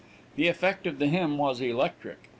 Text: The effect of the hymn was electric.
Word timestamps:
The 0.35 0.47
effect 0.47 0.87
of 0.87 0.97
the 0.97 1.05
hymn 1.05 1.37
was 1.37 1.61
electric. 1.61 2.17